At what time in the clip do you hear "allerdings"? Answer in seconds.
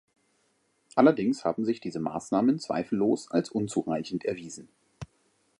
0.95-1.45